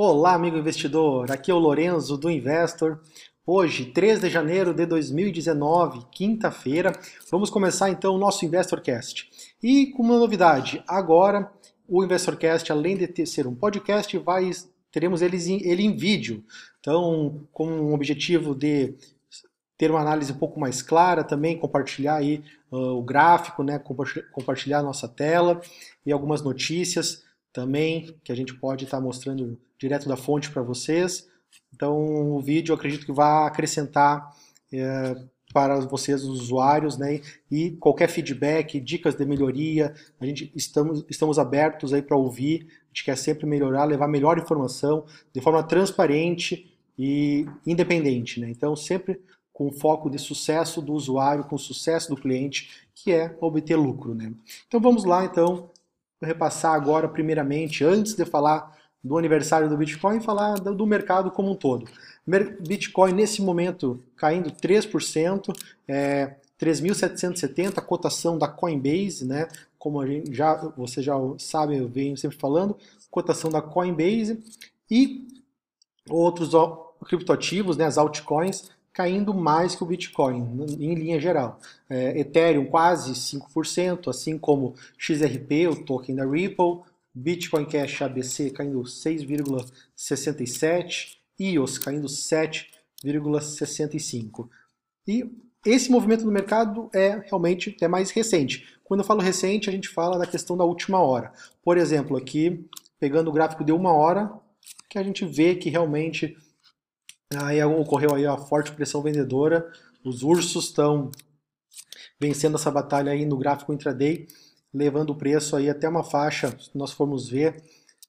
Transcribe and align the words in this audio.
Olá, 0.00 0.34
amigo 0.34 0.56
investidor. 0.56 1.28
Aqui 1.32 1.50
é 1.50 1.54
o 1.54 1.58
Lorenzo 1.58 2.16
do 2.16 2.30
Investor. 2.30 3.00
Hoje, 3.44 3.86
3 3.86 4.20
de 4.20 4.30
janeiro 4.30 4.72
de 4.72 4.86
2019, 4.86 6.06
quinta-feira, 6.12 6.92
vamos 7.28 7.50
começar 7.50 7.90
então 7.90 8.14
o 8.14 8.18
nosso 8.18 8.44
InvestorCast. 8.44 9.28
E 9.60 9.86
com 9.86 10.04
uma 10.04 10.16
novidade, 10.16 10.84
agora 10.86 11.50
o 11.88 12.04
InvestorCast, 12.04 12.70
além 12.70 12.96
de 12.96 13.26
ser 13.26 13.48
um 13.48 13.56
podcast, 13.56 14.16
vai, 14.18 14.48
teremos 14.92 15.20
ele 15.20 15.36
em, 15.36 15.68
ele 15.68 15.82
em 15.82 15.96
vídeo. 15.96 16.44
Então, 16.78 17.48
com 17.52 17.66
um 17.66 17.92
objetivo 17.92 18.54
de 18.54 18.94
ter 19.76 19.90
uma 19.90 20.00
análise 20.00 20.30
um 20.30 20.38
pouco 20.38 20.60
mais 20.60 20.80
clara, 20.80 21.24
também 21.24 21.58
compartilhar 21.58 22.18
aí 22.18 22.44
uh, 22.70 22.96
o 22.96 23.02
gráfico, 23.02 23.64
né, 23.64 23.82
compartilhar 24.30 24.78
a 24.78 24.84
nossa 24.84 25.08
tela 25.08 25.60
e 26.06 26.12
algumas 26.12 26.40
notícias 26.40 27.24
também 27.52 28.16
que 28.22 28.30
a 28.30 28.36
gente 28.36 28.54
pode 28.54 28.84
estar 28.84 29.00
mostrando 29.00 29.58
direto 29.78 30.08
da 30.08 30.16
fonte 30.16 30.50
para 30.50 30.62
vocês. 30.62 31.28
Então, 31.74 31.96
o 32.34 32.40
vídeo 32.40 32.74
acredito 32.74 33.06
que 33.06 33.12
vai 33.12 33.46
acrescentar 33.46 34.34
é, 34.72 35.14
para 35.52 35.80
vocês, 35.80 36.22
os 36.24 36.42
usuários, 36.42 36.98
né? 36.98 37.20
E 37.50 37.72
qualquer 37.72 38.08
feedback, 38.08 38.78
dicas 38.80 39.14
de 39.14 39.24
melhoria, 39.24 39.94
a 40.20 40.26
gente 40.26 40.52
estamos, 40.54 41.04
estamos 41.08 41.38
abertos 41.38 41.92
aí 41.92 42.02
para 42.02 42.16
ouvir. 42.16 42.66
A 42.84 42.88
gente 42.88 43.04
quer 43.04 43.16
sempre 43.16 43.46
melhorar, 43.46 43.84
levar 43.84 44.08
melhor 44.08 44.38
informação 44.38 45.06
de 45.32 45.40
forma 45.40 45.62
transparente 45.62 46.76
e 46.98 47.46
independente, 47.66 48.40
né? 48.40 48.50
Então, 48.50 48.74
sempre 48.76 49.20
com 49.52 49.72
foco 49.72 50.08
de 50.08 50.18
sucesso 50.18 50.80
do 50.80 50.92
usuário, 50.92 51.44
com 51.44 51.58
sucesso 51.58 52.10
do 52.10 52.20
cliente, 52.20 52.86
que 52.94 53.12
é 53.12 53.36
obter 53.40 53.76
lucro, 53.76 54.14
né? 54.14 54.32
Então, 54.66 54.80
vamos 54.80 55.04
lá, 55.04 55.24
então, 55.24 55.70
repassar 56.22 56.74
agora, 56.74 57.08
primeiramente, 57.08 57.84
antes 57.84 58.14
de 58.14 58.24
falar 58.24 58.77
do 59.08 59.16
aniversário 59.16 59.68
do 59.68 59.76
Bitcoin, 59.76 60.20
falar 60.20 60.54
do 60.56 60.86
mercado 60.86 61.30
como 61.30 61.50
um 61.50 61.54
todo. 61.54 61.88
Bitcoin, 62.60 63.12
nesse 63.14 63.40
momento, 63.40 63.98
caindo 64.14 64.50
3%, 64.50 65.56
é, 65.88 66.34
3.770, 66.60 67.78
a 67.78 67.80
cotação 67.80 68.36
da 68.36 68.46
Coinbase, 68.46 69.24
né? 69.24 69.48
Como 69.78 69.98
a 70.00 70.06
gente 70.06 70.34
já, 70.34 70.54
você 70.76 71.00
já 71.00 71.14
sabe, 71.38 71.78
eu 71.78 71.88
venho 71.88 72.16
sempre 72.18 72.36
falando, 72.36 72.76
cotação 73.10 73.50
da 73.50 73.62
Coinbase 73.62 74.42
e 74.90 75.26
outros 76.10 76.50
criptoativos, 77.06 77.76
né, 77.76 77.86
as 77.86 77.96
altcoins, 77.96 78.70
caindo 78.92 79.32
mais 79.32 79.74
que 79.74 79.82
o 79.82 79.86
Bitcoin, 79.86 80.66
em 80.78 80.94
linha 80.94 81.20
geral. 81.20 81.60
É, 81.88 82.18
Ethereum 82.18 82.66
quase 82.66 83.12
5%, 83.12 84.08
assim 84.08 84.36
como 84.36 84.74
XRP, 84.98 85.68
o 85.68 85.84
token 85.84 86.16
da 86.16 86.26
Ripple, 86.26 86.80
Bitcoin 87.18 87.66
Cash 87.66 88.02
ABC 88.02 88.50
caindo 88.50 88.82
6,67%, 88.82 91.16
EOS 91.38 91.78
caindo 91.78 92.08
7,65%. 92.08 94.48
E 95.06 95.30
esse 95.64 95.90
movimento 95.90 96.24
do 96.24 96.30
mercado 96.30 96.90
é 96.94 97.24
realmente 97.26 97.74
é 97.80 97.88
mais 97.88 98.10
recente. 98.10 98.78
Quando 98.84 99.00
eu 99.00 99.06
falo 99.06 99.20
recente, 99.20 99.68
a 99.68 99.72
gente 99.72 99.88
fala 99.88 100.18
da 100.18 100.26
questão 100.26 100.56
da 100.56 100.64
última 100.64 101.00
hora. 101.00 101.32
Por 101.62 101.76
exemplo, 101.76 102.16
aqui, 102.16 102.66
pegando 102.98 103.28
o 103.30 103.32
gráfico 103.32 103.64
de 103.64 103.72
uma 103.72 103.92
hora, 103.92 104.32
que 104.88 104.98
a 104.98 105.02
gente 105.02 105.24
vê 105.24 105.54
que 105.54 105.70
realmente 105.70 106.36
Aí 107.36 107.62
ocorreu 107.62 108.14
aí 108.14 108.24
a 108.24 108.38
forte 108.38 108.72
pressão 108.72 109.02
vendedora, 109.02 109.70
os 110.02 110.22
ursos 110.22 110.64
estão 110.64 111.10
vencendo 112.18 112.56
essa 112.56 112.70
batalha 112.70 113.12
aí 113.12 113.26
no 113.26 113.36
gráfico 113.36 113.72
intraday, 113.72 114.26
levando 114.72 115.10
o 115.10 115.14
preço 115.16 115.56
aí 115.56 115.68
até 115.68 115.88
uma 115.88 116.04
faixa, 116.04 116.56
se 116.58 116.76
nós 116.76 116.92
formos 116.92 117.28
ver, 117.28 117.62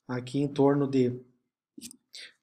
aqui 0.08 0.40
em 0.40 0.48
torno 0.48 0.88
de 0.88 1.20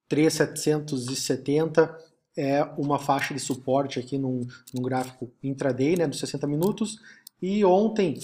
3,770 0.08 1.96
é 2.36 2.62
uma 2.76 2.98
faixa 2.98 3.32
de 3.32 3.40
suporte 3.40 3.98
aqui 3.98 4.18
num, 4.18 4.46
num 4.74 4.82
gráfico 4.82 5.32
intraday, 5.42 5.96
né, 5.96 6.06
dos 6.06 6.18
60 6.18 6.46
minutos, 6.46 7.00
e 7.40 7.64
ontem 7.64 8.18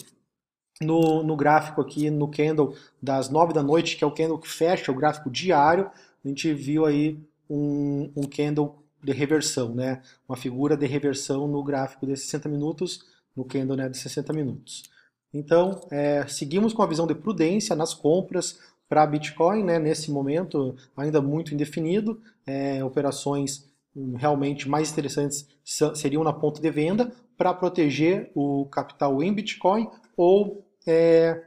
no, 0.81 1.23
no 1.23 1.37
gráfico 1.37 1.81
aqui, 1.81 2.11
no 2.11 2.29
candle 2.29 2.75
das 3.01 3.29
9 3.29 3.53
da 3.53 3.63
noite, 3.63 3.97
que 3.97 4.05
é 4.05 4.07
o 4.07 4.13
candle 4.13 4.39
que 4.39 4.49
fecha 4.49 4.93
o 4.93 4.95
gráfico 4.95 5.31
diário, 5.31 5.91
a 6.25 6.29
gente 6.29 6.53
viu 6.53 6.85
aí 6.85 7.19
um, 7.49 8.13
um 8.17 8.23
candle 8.23 8.83
de 9.03 9.13
reversão, 9.13 9.75
né? 9.75 10.03
uma 10.29 10.37
figura 10.37 10.77
de 10.77 10.87
reversão 10.87 11.49
no 11.49 11.63
gráfico 11.63 12.07
de 12.07 12.17
60 12.17 12.49
minutos, 12.49 13.05
no 13.35 13.45
candle 13.45 13.77
né, 13.77 13.89
de 13.89 13.99
60 13.99 14.33
minutos. 14.33 14.85
Então, 15.33 15.81
é, 15.91 16.27
seguimos 16.27 16.73
com 16.73 16.83
a 16.83 16.87
visão 16.87 17.07
de 17.07 17.15
prudência 17.15 17.75
nas 17.75 17.95
compras 17.95 18.59
para 18.89 19.07
Bitcoin, 19.07 19.65
né, 19.65 19.79
nesse 19.79 20.11
momento 20.11 20.77
ainda 20.95 21.23
muito 21.23 21.55
indefinido, 21.55 22.21
é, 22.47 22.85
operações 22.85 23.73
hum, 23.97 24.15
realmente 24.17 24.69
mais 24.69 24.91
interessantes 24.93 25.49
seriam 25.95 26.23
na 26.23 26.33
ponta 26.33 26.61
de 26.61 26.71
venda 26.71 27.11
para 27.37 27.55
proteger 27.55 28.31
o 28.35 28.67
capital 28.67 29.23
em 29.23 29.33
Bitcoin 29.33 29.89
ou 30.15 30.67
é, 30.87 31.43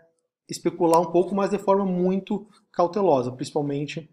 especular 0.49 0.99
um 0.99 1.11
pouco, 1.11 1.35
mas 1.35 1.51
de 1.51 1.59
forma 1.59 1.85
muito 1.85 2.47
cautelosa, 2.71 3.31
principalmente 3.31 4.09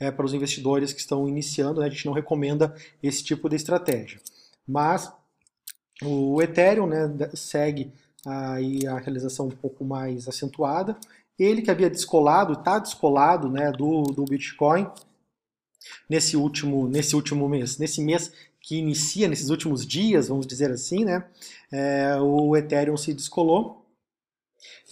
é, 0.00 0.10
para 0.10 0.26
os 0.26 0.34
investidores 0.34 0.92
que 0.92 1.00
estão 1.00 1.28
iniciando, 1.28 1.80
né, 1.80 1.86
a 1.86 1.90
gente 1.90 2.06
não 2.06 2.12
recomenda 2.12 2.74
esse 3.00 3.22
tipo 3.22 3.48
de 3.48 3.54
estratégia. 3.54 4.20
Mas 4.66 5.12
o 6.02 6.42
Ethereum 6.42 6.86
né, 6.86 7.30
segue 7.34 7.92
aí 8.24 8.86
a 8.86 8.98
realização 8.98 9.46
um 9.46 9.50
pouco 9.50 9.84
mais 9.84 10.28
acentuada. 10.28 10.96
Ele 11.38 11.60
que 11.60 11.70
havia 11.70 11.90
descolado, 11.90 12.54
está 12.54 12.78
descolado 12.78 13.50
né, 13.50 13.70
do, 13.70 14.02
do 14.04 14.24
Bitcoin 14.24 14.88
nesse 16.08 16.36
último, 16.36 16.88
nesse 16.88 17.14
último 17.14 17.48
mês. 17.48 17.78
Nesse 17.78 18.00
mês 18.00 18.32
que 18.60 18.76
inicia, 18.76 19.28
nesses 19.28 19.50
últimos 19.50 19.86
dias, 19.86 20.28
vamos 20.28 20.46
dizer 20.46 20.70
assim, 20.70 21.04
né, 21.04 21.24
é, 21.70 22.16
o 22.20 22.56
Ethereum 22.56 22.96
se 22.96 23.12
descolou. 23.12 23.86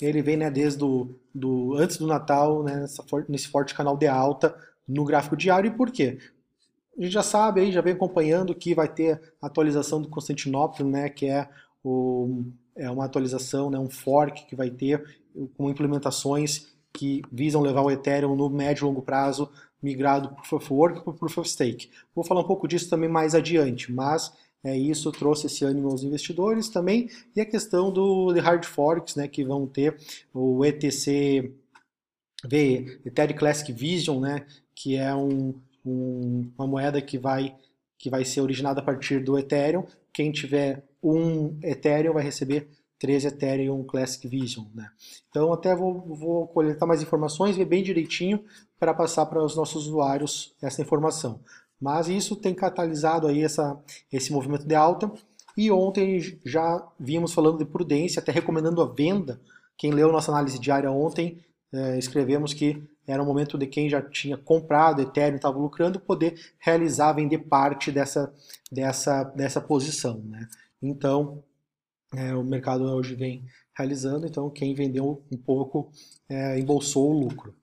Ele 0.00 0.22
vem 0.22 0.36
né, 0.36 0.50
desde 0.50 0.78
do, 0.78 1.18
do, 1.34 1.74
antes 1.76 1.96
do 1.96 2.06
Natal, 2.06 2.62
né, 2.62 2.76
nessa, 2.76 3.04
nesse 3.28 3.48
forte 3.48 3.74
canal 3.74 3.96
de 3.96 4.06
alta 4.06 4.54
no 4.86 5.04
gráfico 5.04 5.36
diário. 5.36 5.68
E 5.68 5.76
por 5.76 5.90
quê? 5.90 6.18
A 6.96 7.02
gente 7.02 7.12
já 7.12 7.22
sabe 7.22 7.62
aí, 7.62 7.72
já 7.72 7.80
vem 7.80 7.94
acompanhando 7.94 8.54
que 8.54 8.74
vai 8.74 8.86
ter 8.86 9.20
atualização 9.42 10.00
do 10.00 10.08
Constantinopla, 10.08 10.86
né, 10.86 11.08
que 11.08 11.26
é, 11.26 11.48
o, 11.82 12.44
é 12.76 12.90
uma 12.90 13.04
atualização, 13.04 13.70
né, 13.70 13.78
um 13.78 13.90
fork 13.90 14.46
que 14.46 14.56
vai 14.56 14.70
ter 14.70 15.18
com 15.56 15.70
implementações 15.70 16.74
que 16.92 17.22
visam 17.30 17.60
levar 17.60 17.82
o 17.82 17.90
Ethereum 17.90 18.36
no 18.36 18.48
médio 18.48 18.84
e 18.84 18.86
longo 18.86 19.02
prazo 19.02 19.50
migrado 19.82 20.28
para 20.28 20.36
Proof 20.36 20.52
of 20.52 20.72
Work 20.72 21.04
para 21.04 21.12
Proof 21.12 21.38
of 21.38 21.48
Stake. 21.48 21.90
Vou 22.14 22.24
falar 22.24 22.40
um 22.40 22.46
pouco 22.46 22.66
disso 22.68 22.88
também 22.88 23.08
mais 23.08 23.34
adiante, 23.34 23.92
mas 23.92 24.32
é, 24.62 24.76
isso 24.76 25.12
trouxe 25.12 25.46
esse 25.46 25.64
ânimo 25.64 25.90
aos 25.90 26.02
investidores 26.02 26.68
também 26.68 27.10
e 27.36 27.40
a 27.40 27.44
questão 27.44 27.92
do 27.92 28.32
de 28.32 28.40
hard 28.40 28.64
forks, 28.64 29.16
né, 29.16 29.28
que 29.28 29.44
vão 29.44 29.66
ter 29.66 29.96
o 30.32 30.64
ETC 30.64 31.52
V, 32.46 33.00
Ethereum 33.04 33.36
Classic 33.36 33.72
Vision, 33.72 34.20
né, 34.20 34.46
que 34.74 34.96
é 34.96 35.14
um, 35.14 35.54
um, 35.84 36.50
uma 36.56 36.66
moeda 36.66 37.02
que 37.02 37.18
vai, 37.18 37.54
que 37.98 38.08
vai 38.08 38.24
ser 38.24 38.40
originada 38.40 38.80
a 38.80 38.84
partir 38.84 39.22
do 39.22 39.38
Ethereum. 39.38 39.84
Quem 40.12 40.32
tiver 40.32 40.84
um 41.04 41.58
Ethereum 41.62 42.14
vai 42.14 42.22
receber 42.22 42.70
3 42.98 43.26
Ethereum 43.26 43.84
Classic 43.84 44.26
Vision. 44.26 44.64
Né? 44.74 44.88
Então 45.28 45.52
até 45.52 45.76
vou, 45.76 46.00
vou 46.00 46.48
coletar 46.48 46.86
mais 46.86 47.02
informações, 47.02 47.56
ver 47.56 47.66
bem 47.66 47.82
direitinho 47.82 48.42
para 48.78 48.94
passar 48.94 49.26
para 49.26 49.44
os 49.44 49.54
nossos 49.54 49.86
usuários 49.86 50.54
essa 50.62 50.80
informação. 50.80 51.40
Mas 51.80 52.08
isso 52.08 52.36
tem 52.36 52.54
catalisado 52.54 53.26
aí 53.26 53.42
essa, 53.42 53.78
esse 54.10 54.32
movimento 54.32 54.66
de 54.66 54.74
alta. 54.74 55.12
E 55.56 55.70
ontem 55.70 56.40
já 56.44 56.84
vimos 56.98 57.32
falando 57.32 57.58
de 57.58 57.64
prudência, 57.64 58.20
até 58.20 58.32
recomendando 58.32 58.80
a 58.80 58.86
venda. 58.86 59.40
Quem 59.76 59.92
leu 59.92 60.10
nossa 60.10 60.32
análise 60.32 60.58
diária 60.58 60.90
ontem, 60.90 61.44
é, 61.72 61.98
escrevemos 61.98 62.54
que 62.54 62.82
era 63.06 63.22
o 63.22 63.26
momento 63.26 63.58
de 63.58 63.66
quem 63.66 63.88
já 63.88 64.00
tinha 64.00 64.36
comprado 64.36 65.02
Ethereum 65.02 65.36
estava 65.36 65.58
lucrando 65.58 66.00
poder 66.00 66.34
realizar, 66.58 67.12
vender 67.12 67.38
parte 67.38 67.92
dessa, 67.92 68.32
dessa, 68.72 69.24
dessa 69.24 69.60
posição. 69.60 70.22
Né? 70.24 70.48
Então, 70.88 71.42
é, 72.14 72.34
o 72.34 72.44
mercado 72.44 72.84
hoje 72.84 73.14
vem 73.14 73.44
realizando, 73.76 74.26
então 74.26 74.50
quem 74.50 74.74
vendeu 74.74 75.24
um 75.32 75.36
pouco 75.36 75.90
é, 76.28 76.58
embolsou 76.58 77.10
o 77.10 77.18
lucro. 77.18 77.54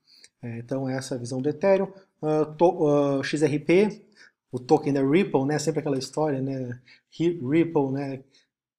É, 0.41 0.59
então, 0.59 0.89
essa 0.89 1.15
é 1.15 1.18
a 1.18 1.19
visão 1.19 1.41
do 1.41 1.50
Ethereum. 1.50 1.91
Uh, 2.21 2.45
to, 2.56 3.19
uh, 3.19 3.23
XRP, 3.23 4.03
o 4.51 4.59
token 4.59 4.94
da 4.94 5.01
Ripple, 5.03 5.45
né? 5.45 5.57
sempre 5.57 5.79
aquela 5.79 5.97
história, 5.97 6.41
né? 6.41 6.79
Ripple, 7.09 7.91
né? 7.91 8.23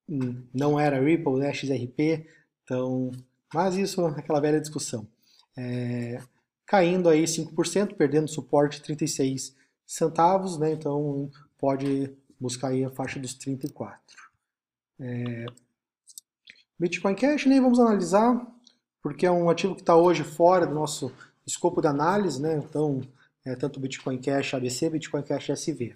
Hum, 0.09 0.45
não 0.55 0.79
era 0.79 1.01
Ripple, 1.01 1.39
né? 1.39 1.53
XRP, 1.53 2.27
então, 2.63 3.11
mas 3.53 3.77
isso 3.77 4.05
aquela 4.07 4.41
velha 4.41 4.61
discussão. 4.61 5.07
É, 5.57 6.21
caindo 6.67 7.09
aí 7.09 7.25
5%, 7.25 7.95
perdendo 7.97 8.29
suporte 8.29 8.81
36 8.83 9.57
centavos, 9.87 10.59
né? 10.59 10.73
Então 10.73 11.31
pode 11.59 12.13
buscar 12.39 12.69
aí 12.69 12.85
a 12.85 12.91
faixa 12.91 13.19
dos 13.19 13.35
34. 13.35 14.32
É... 15.03 15.47
Bitcoin 16.79 17.15
Cash 17.15 17.47
nem 17.47 17.61
vamos 17.61 17.81
analisar, 17.81 18.41
porque 19.03 19.27
é 19.27 19.31
um 19.31 19.51
ativo 19.51 19.75
que 19.75 19.83
está 19.83 19.97
hoje 19.97 20.23
fora 20.23 20.67
do 20.67 20.75
nosso 20.75 21.13
escopo 21.45 21.81
de 21.81 21.89
análise, 21.89 22.41
né? 22.41 22.57
Então, 22.57 23.01
é, 23.45 23.57
tanto 23.57 23.81
Bitcoin 23.81 24.19
Cash 24.19 24.55
ABC, 24.55 24.89
Bitcoin 24.91 25.23
Cash 25.23 25.51
SV. 25.51 25.93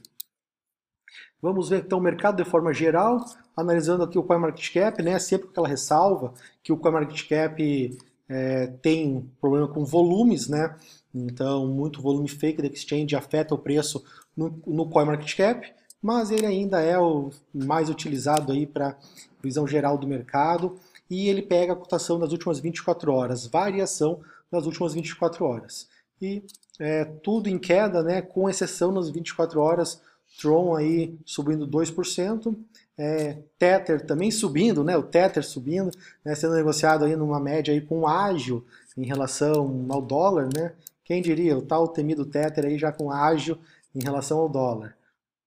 Vamos 1.40 1.68
ver 1.68 1.84
então 1.84 1.98
o 1.98 2.02
mercado 2.02 2.42
de 2.42 2.48
forma 2.48 2.72
geral, 2.72 3.24
analisando 3.56 4.02
aqui 4.02 4.18
o 4.18 4.24
CoinMarketCap, 4.24 5.02
né? 5.02 5.18
Sempre 5.18 5.46
com 5.46 5.52
aquela 5.52 5.68
ressalva 5.68 6.34
que 6.62 6.72
o 6.72 6.76
CoinMarketCap 6.76 7.96
é, 8.28 8.66
tem 8.82 9.30
problema 9.40 9.68
com 9.68 9.84
volumes, 9.84 10.48
né? 10.48 10.76
Então, 11.14 11.66
muito 11.66 12.02
volume 12.02 12.28
fake 12.28 12.60
da 12.60 12.68
exchange 12.68 13.14
afeta 13.14 13.54
o 13.54 13.58
preço 13.58 14.04
no, 14.36 14.60
no 14.66 14.90
CoinMarketCap, 14.90 15.72
mas 16.06 16.30
ele 16.30 16.46
ainda 16.46 16.80
é 16.80 16.96
o 16.96 17.30
mais 17.52 17.90
utilizado 17.90 18.52
aí 18.52 18.64
para 18.64 18.96
visão 19.42 19.66
geral 19.66 19.98
do 19.98 20.06
mercado 20.06 20.78
e 21.10 21.28
ele 21.28 21.42
pega 21.42 21.72
a 21.72 21.76
cotação 21.76 22.16
das 22.16 22.30
últimas 22.30 22.60
24 22.60 23.12
horas, 23.12 23.44
variação 23.48 24.20
das 24.48 24.66
últimas 24.66 24.94
24 24.94 25.44
horas. 25.44 25.88
E 26.22 26.44
é, 26.78 27.04
tudo 27.04 27.48
em 27.48 27.58
queda, 27.58 28.04
né, 28.04 28.22
com 28.22 28.48
exceção 28.48 28.92
nas 28.92 29.10
24 29.10 29.60
horas, 29.60 30.00
Tron 30.40 30.76
aí 30.76 31.18
subindo 31.24 31.66
2%, 31.66 32.54
é, 32.96 33.38
Tether 33.58 34.06
também 34.06 34.30
subindo, 34.30 34.84
né, 34.84 34.96
o 34.96 35.02
Tether 35.02 35.44
subindo, 35.44 35.90
né, 36.24 36.36
sendo 36.36 36.54
negociado 36.54 37.04
aí 37.04 37.16
numa 37.16 37.40
média 37.40 37.74
aí 37.74 37.80
com 37.80 38.06
ágil 38.06 38.64
em 38.96 39.04
relação 39.04 39.84
ao 39.88 40.00
dólar, 40.00 40.48
né, 40.54 40.72
quem 41.04 41.20
diria, 41.20 41.58
o 41.58 41.62
tal 41.62 41.88
temido 41.88 42.24
Tether 42.24 42.64
aí 42.64 42.78
já 42.78 42.92
com 42.92 43.10
ágil 43.10 43.58
em 43.92 44.04
relação 44.04 44.38
ao 44.38 44.48
dólar. 44.48 44.94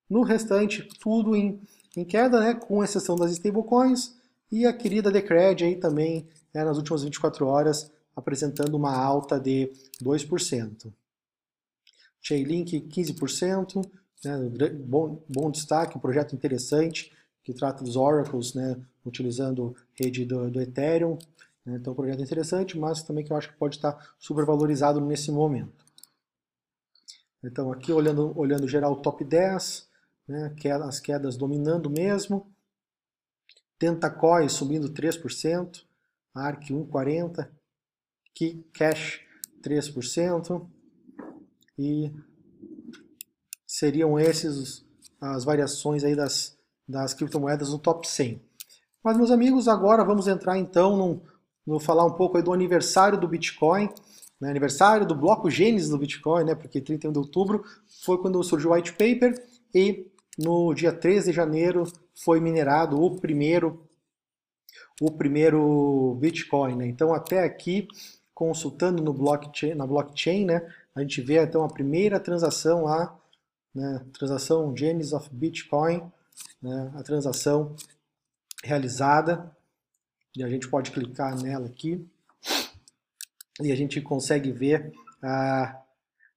No 0.09 0.23
restante, 0.23 0.83
tudo 0.99 1.35
em, 1.35 1.61
em 1.95 2.03
queda, 2.03 2.39
né, 2.39 2.53
com 2.53 2.83
exceção 2.83 3.15
das 3.15 3.31
stablecoins, 3.31 4.15
e 4.51 4.65
a 4.65 4.73
querida 4.73 5.11
Decred 5.11 5.63
aí 5.63 5.75
também, 5.75 6.27
né, 6.53 6.63
nas 6.63 6.77
últimas 6.77 7.03
24 7.03 7.45
horas, 7.45 7.91
apresentando 8.15 8.75
uma 8.75 8.95
alta 8.95 9.39
de 9.39 9.71
2%. 10.01 10.91
Chainlink 12.21 12.81
15%, 12.81 13.85
né, 14.25 14.37
bom, 14.85 15.21
bom 15.29 15.51
destaque, 15.51 15.97
um 15.97 16.01
projeto 16.01 16.35
interessante, 16.35 17.13
que 17.43 17.53
trata 17.53 17.83
dos 17.83 17.95
oracles, 17.95 18.53
né, 18.53 18.75
utilizando 19.05 19.75
rede 19.93 20.25
do, 20.25 20.49
do 20.49 20.61
Ethereum. 20.61 21.17
Né, 21.65 21.77
então, 21.79 21.93
um 21.93 21.95
projeto 21.95 22.21
interessante, 22.21 22.77
mas 22.77 23.03
também 23.03 23.23
que 23.23 23.31
eu 23.31 23.37
acho 23.37 23.49
que 23.49 23.57
pode 23.57 23.75
estar 23.75 24.13
supervalorizado 24.19 24.99
nesse 24.99 25.31
momento. 25.31 25.85
Então, 27.43 27.71
aqui 27.71 27.91
olhando, 27.91 28.37
olhando 28.37 28.67
geral 28.67 28.95
top 28.97 29.23
10, 29.23 29.87
né, 30.29 30.53
as 30.83 30.99
quedas 30.99 31.35
dominando 31.35 31.89
mesmo. 31.89 32.47
Tentacoin 33.79 34.47
subindo 34.47 34.89
3%, 34.89 35.83
ARC 36.33 36.69
1,40%, 36.69 37.49
Cash 38.73 39.21
3%, 39.61 40.69
e 41.77 42.13
seriam 43.65 44.19
esses 44.19 44.87
as 45.19 45.43
variações 45.43 46.03
aí 46.03 46.15
das, 46.15 46.57
das 46.87 47.13
criptomoedas 47.13 47.71
no 47.71 47.79
top 47.79 48.07
100. 48.07 48.41
Mas, 49.03 49.17
meus 49.17 49.31
amigos, 49.31 49.67
agora 49.67 50.03
vamos 50.03 50.27
entrar 50.27 50.57
então 50.57 50.95
no, 50.95 51.21
no 51.65 51.79
falar 51.79 52.05
um 52.05 52.13
pouco 52.13 52.37
aí 52.37 52.43
do 52.43 52.53
aniversário 52.53 53.19
do 53.19 53.27
Bitcoin, 53.27 53.89
né, 54.39 54.49
aniversário 54.49 55.05
do 55.05 55.15
bloco 55.15 55.49
Gênesis 55.49 55.89
do 55.89 55.97
Bitcoin, 55.97 56.45
né, 56.45 56.55
porque 56.55 56.79
31 56.79 57.11
de 57.11 57.19
outubro 57.19 57.63
foi 58.03 58.17
quando 58.17 58.41
surgiu 58.43 58.71
o 58.71 58.73
white 58.73 58.93
paper 58.93 59.35
e 59.73 60.09
no 60.41 60.73
dia 60.73 60.93
13 60.93 61.31
de 61.31 61.35
janeiro 61.35 61.83
foi 62.15 62.39
minerado 62.39 63.01
o 63.01 63.19
primeiro 63.19 63.85
o 65.01 65.11
primeiro 65.11 66.17
Bitcoin. 66.19 66.75
Né? 66.75 66.87
Então 66.87 67.13
até 67.13 67.43
aqui, 67.43 67.87
consultando 68.33 69.01
no 69.03 69.13
blockchain, 69.13 69.73
na 69.73 69.85
blockchain, 69.85 70.45
né, 70.45 70.73
a 70.95 71.01
gente 71.01 71.21
vê 71.21 71.41
então 71.41 71.63
a 71.63 71.69
primeira 71.69 72.19
transação 72.19 72.83
lá, 72.83 73.17
né, 73.73 74.05
transação 74.17 74.75
Genesis 74.75 75.13
of 75.13 75.29
Bitcoin, 75.31 76.09
né, 76.61 76.91
a 76.95 77.03
transação 77.03 77.75
realizada, 78.63 79.55
e 80.35 80.43
a 80.43 80.49
gente 80.49 80.67
pode 80.69 80.91
clicar 80.91 81.41
nela 81.41 81.67
aqui, 81.67 82.05
e 83.61 83.71
a 83.71 83.75
gente 83.75 84.01
consegue 84.01 84.51
ver 84.51 84.93
a, 85.21 85.81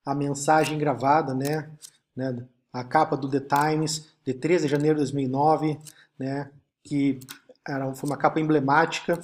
a 0.06 0.14
mensagem 0.14 0.78
gravada, 0.78 1.34
né, 1.34 1.70
né, 2.14 2.46
a 2.72 2.82
capa 2.82 3.16
do 3.16 3.28
The 3.28 3.40
Times, 3.40 4.08
de 4.24 4.32
13 4.32 4.64
de 4.64 4.70
janeiro 4.70 4.96
de 4.96 5.02
2009, 5.02 5.78
né, 6.18 6.50
que 6.82 7.20
era, 7.66 7.92
foi 7.94 8.08
uma 8.08 8.16
capa 8.16 8.40
emblemática, 8.40 9.20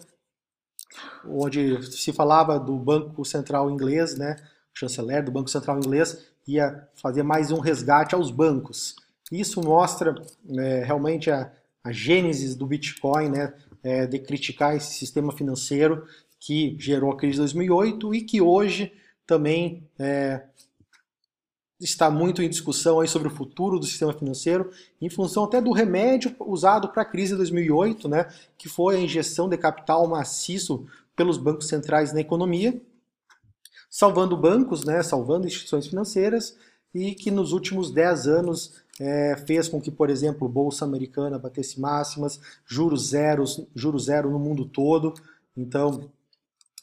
onde 1.25 1.83
se 1.91 2.13
falava 2.13 2.59
do 2.59 2.77
Banco 2.77 3.25
Central 3.25 3.71
inglês, 3.71 4.17
né, 4.17 4.37
o 4.75 4.79
chanceler 4.79 5.25
do 5.25 5.33
Banco 5.33 5.49
Central 5.49 5.79
inglês 5.79 6.27
ia 6.47 6.89
fazer 6.95 7.23
mais 7.23 7.51
um 7.51 7.61
resgate 7.61 8.15
aos 8.15 8.31
bancos. 8.31 8.97
Isso 9.31 9.61
mostra 9.63 10.15
é, 10.57 10.85
realmente 10.85 11.31
a, 11.31 11.53
a 11.85 11.93
gênese 11.93 12.57
do 12.57 12.67
Bitcoin, 12.67 13.31
né, 13.31 13.55
é, 13.83 14.07
de 14.07 14.19
criticar 14.19 14.77
esse 14.77 14.95
sistema 14.95 15.33
financeiro 15.33 16.07
que 16.41 16.77
gerou 16.79 17.13
a 17.13 17.17
crise 17.17 17.35
de 17.35 17.41
2008 17.41 18.15
e 18.15 18.23
que 18.23 18.41
hoje 18.41 18.93
também 19.27 19.87
é, 19.99 20.43
está 21.81 22.11
muito 22.11 22.43
em 22.43 22.49
discussão 22.49 23.01
aí 23.01 23.09
sobre 23.09 23.29
o 23.29 23.31
futuro 23.31 23.79
do 23.79 23.87
sistema 23.87 24.13
financeiro, 24.13 24.71
em 25.01 25.09
função 25.09 25.45
até 25.45 25.61
do 25.61 25.73
remédio 25.73 26.35
usado 26.41 26.89
para 26.89 27.03
a 27.03 27.05
crise 27.05 27.33
de 27.33 27.39
2008, 27.39 28.09
né, 28.09 28.27
que 28.57 28.69
foi 28.69 28.97
a 28.97 29.01
injeção 29.01 29.49
de 29.49 29.57
capital 29.57 30.07
maciço 30.09 30.87
pelos 31.15 31.37
bancos 31.37 31.69
centrais 31.69 32.13
na 32.13 32.21
economia, 32.21 32.81
salvando 33.89 34.37
bancos, 34.37 34.85
né, 34.85 35.03
salvando 35.03 35.47
instituições 35.47 35.87
financeiras, 35.87 36.57
e 36.95 37.15
que 37.15 37.31
nos 37.31 37.53
últimos 37.53 37.91
10 37.91 38.27
anos 38.27 38.75
é, 39.01 39.37
fez 39.47 39.69
com 39.69 39.81
que, 39.81 39.91
por 39.91 40.11
exemplo, 40.11 40.49
Bolsa 40.49 40.85
Americana 40.85 41.39
batesse 41.39 41.81
máximas, 41.81 42.41
juros 42.67 43.11
zeros, 43.11 43.65
juros 43.75 44.07
zero 44.07 44.31
no 44.31 44.39
mundo 44.39 44.65
todo. 44.65 45.15
Então, 45.57 46.11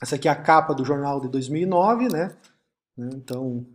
essa 0.01 0.15
aqui 0.15 0.27
é 0.27 0.31
a 0.31 0.35
capa 0.35 0.73
do 0.73 0.85
jornal 0.85 1.19
de 1.19 1.27
2009, 1.27 2.07
né? 2.07 2.35
Então, 2.97 3.65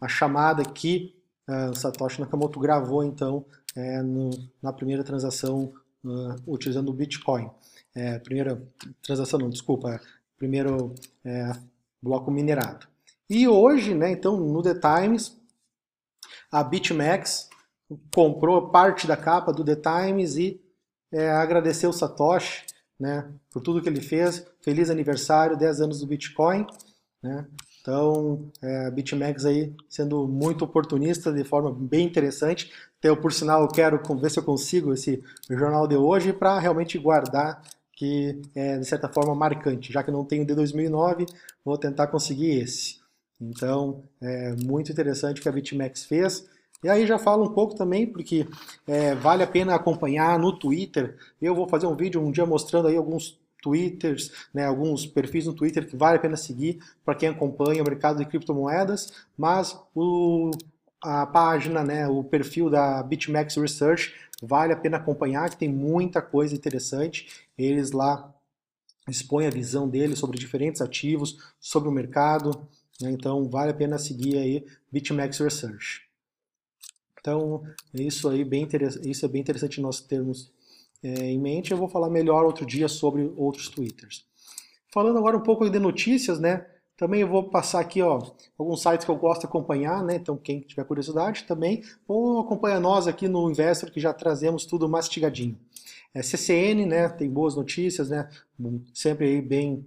a, 0.00 0.08
chamada 0.08 0.62
que 0.64 1.14
uh, 1.48 1.74
Satoshi 1.74 2.20
Nakamoto 2.20 2.60
gravou 2.60 3.02
então 3.04 3.44
é, 3.76 4.02
no, 4.02 4.30
na 4.62 4.72
primeira 4.72 5.02
transação 5.02 5.72
uh, 6.04 6.36
utilizando 6.46 6.88
o 6.88 6.94
Bitcoin. 6.94 7.50
É, 7.94 8.18
primeira 8.18 8.62
transação 9.02 9.38
não, 9.38 9.50
desculpa, 9.50 9.94
é, 9.94 10.00
primeiro 10.36 10.94
é, 11.24 11.52
bloco 12.00 12.30
minerado. 12.30 12.86
E 13.28 13.48
hoje, 13.48 13.94
né, 13.94 14.10
então 14.10 14.36
no 14.36 14.62
The 14.62 14.74
Times, 14.74 15.36
a 16.50 16.62
BitMEX 16.62 17.48
comprou 18.14 18.70
parte 18.70 19.06
da 19.06 19.16
capa 19.16 19.52
do 19.52 19.64
The 19.64 19.76
Times 19.76 20.36
e 20.36 20.60
é, 21.12 21.30
agradeceu 21.30 21.90
o 21.90 21.92
Satoshi 21.92 22.64
né, 22.98 23.28
por 23.50 23.60
tudo 23.62 23.82
que 23.82 23.88
ele 23.88 24.00
fez. 24.00 24.46
Feliz 24.62 24.90
aniversário, 24.90 25.56
10 25.56 25.80
anos 25.80 26.00
do 26.00 26.06
Bitcoin. 26.06 26.66
Né? 27.22 27.46
Então, 27.80 28.50
é, 28.60 28.90
BitMEX 28.90 29.46
aí 29.46 29.74
sendo 29.88 30.28
muito 30.28 30.64
oportunista 30.64 31.32
de 31.32 31.44
forma 31.44 31.72
bem 31.72 32.06
interessante. 32.06 32.70
Então, 32.98 33.16
por 33.16 33.32
sinal, 33.32 33.62
eu 33.62 33.68
quero 33.68 34.00
ver 34.18 34.30
se 34.30 34.38
eu 34.38 34.42
consigo 34.42 34.92
esse 34.92 35.22
jornal 35.48 35.86
de 35.88 35.96
hoje 35.96 36.32
para 36.32 36.58
realmente 36.58 36.98
guardar 36.98 37.62
que 38.00 38.40
é, 38.54 38.78
de 38.78 38.86
certa 38.86 39.10
forma, 39.10 39.34
marcante. 39.34 39.92
Já 39.92 40.02
que 40.02 40.10
não 40.10 40.24
tenho 40.24 40.46
de 40.46 40.54
2009, 40.54 41.26
vou 41.62 41.76
tentar 41.76 42.06
conseguir 42.06 42.58
esse. 42.58 42.98
Então, 43.38 44.02
é 44.22 44.54
muito 44.64 44.90
interessante 44.90 45.38
o 45.38 45.42
que 45.42 45.48
a 45.48 45.52
BitMEX 45.52 46.04
fez. 46.04 46.48
E 46.82 46.88
aí 46.88 47.06
já 47.06 47.18
falo 47.18 47.44
um 47.44 47.52
pouco 47.52 47.74
também, 47.74 48.06
porque 48.06 48.46
é, 48.86 49.14
vale 49.14 49.42
a 49.42 49.46
pena 49.46 49.74
acompanhar 49.74 50.38
no 50.38 50.58
Twitter. 50.58 51.14
Eu 51.42 51.54
vou 51.54 51.68
fazer 51.68 51.86
um 51.86 51.94
vídeo 51.94 52.22
um 52.22 52.30
dia 52.30 52.46
mostrando 52.46 52.88
aí 52.88 52.96
alguns 52.96 53.38
twitters, 53.62 54.32
né, 54.52 54.64
alguns 54.64 55.06
perfis 55.06 55.46
no 55.46 55.52
Twitter 55.52 55.86
que 55.86 55.96
vale 55.96 56.18
a 56.18 56.20
pena 56.20 56.36
seguir 56.36 56.82
para 57.04 57.14
quem 57.14 57.28
acompanha 57.28 57.82
o 57.82 57.86
mercado 57.86 58.18
de 58.18 58.26
criptomoedas, 58.26 59.12
mas 59.36 59.78
o, 59.94 60.50
a 61.02 61.26
página, 61.26 61.82
né, 61.82 62.06
o 62.08 62.22
perfil 62.22 62.70
da 62.70 63.02
BitMEX 63.02 63.56
Research 63.56 64.14
vale 64.42 64.72
a 64.72 64.76
pena 64.76 64.96
acompanhar, 64.96 65.50
que 65.50 65.56
tem 65.56 65.68
muita 65.68 66.22
coisa 66.22 66.54
interessante. 66.54 67.46
Eles 67.56 67.92
lá 67.92 68.34
expõem 69.08 69.46
a 69.46 69.50
visão 69.50 69.88
deles 69.88 70.18
sobre 70.18 70.38
diferentes 70.38 70.80
ativos, 70.80 71.38
sobre 71.58 71.88
o 71.88 71.92
mercado, 71.92 72.66
né, 73.00 73.10
então 73.10 73.48
vale 73.48 73.70
a 73.70 73.74
pena 73.74 73.98
seguir 73.98 74.38
aí 74.38 74.66
BitMEX 74.90 75.38
Research. 75.38 76.02
Então, 77.18 77.62
isso 77.92 78.28
aí 78.28 78.44
bem 78.44 78.66
isso 79.04 79.26
é 79.26 79.28
bem 79.28 79.42
interessante 79.42 79.80
nós 79.80 80.00
termos 80.00 80.50
é, 80.50 80.59
em 81.02 81.38
mente. 81.38 81.70
Eu 81.70 81.78
vou 81.78 81.88
falar 81.88 82.10
melhor 82.10 82.44
outro 82.44 82.66
dia 82.66 82.88
sobre 82.88 83.32
outros 83.36 83.68
twitters. 83.68 84.24
Falando 84.92 85.18
agora 85.18 85.36
um 85.36 85.42
pouco 85.42 85.68
de 85.68 85.78
notícias, 85.78 86.40
né? 86.40 86.66
Também 86.96 87.22
eu 87.22 87.28
vou 87.28 87.48
passar 87.48 87.80
aqui 87.80 88.02
ó, 88.02 88.20
alguns 88.58 88.82
sites 88.82 89.06
que 89.06 89.10
eu 89.10 89.16
gosto 89.16 89.40
de 89.40 89.46
acompanhar, 89.46 90.04
né? 90.04 90.16
Então 90.16 90.36
quem 90.36 90.60
tiver 90.60 90.84
curiosidade 90.84 91.44
também, 91.44 91.82
ou 92.06 92.40
acompanha 92.40 92.78
nós 92.78 93.06
aqui 93.06 93.26
no 93.26 93.50
Investor 93.50 93.90
que 93.90 94.00
já 94.00 94.12
trazemos 94.12 94.66
tudo 94.66 94.88
mastigadinho. 94.88 95.58
É, 96.12 96.22
CCN, 96.22 96.84
né? 96.86 97.08
Tem 97.08 97.30
boas 97.30 97.54
notícias, 97.54 98.10
né? 98.10 98.28
Sempre 98.92 99.26
aí 99.26 99.40
bem 99.40 99.86